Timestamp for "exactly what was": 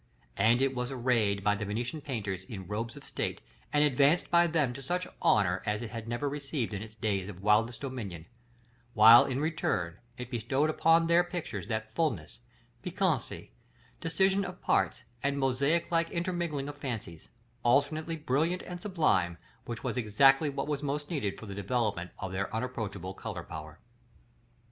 19.95-20.81